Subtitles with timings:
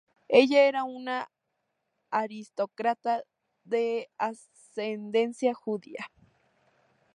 [0.29, 1.29] Ella era una
[2.09, 3.21] aristócrata
[3.63, 6.07] de ascendencia judía.